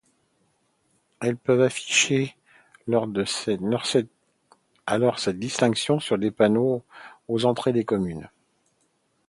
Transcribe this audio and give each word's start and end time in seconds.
Elles 1.19 1.37
peuvent 1.37 1.61
afficher 1.61 2.35
alors 2.87 3.11
cette 5.19 5.37
distinction 5.37 5.99
sur 5.99 6.17
des 6.17 6.31
panneaux 6.31 6.81
aux 7.27 7.45
entrées 7.45 7.71
des 7.71 7.85
communes. 7.85 8.27